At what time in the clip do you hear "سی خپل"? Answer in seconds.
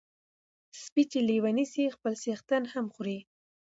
1.73-2.13